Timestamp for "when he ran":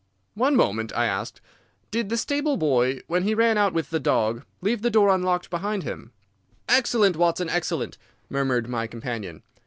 3.05-3.55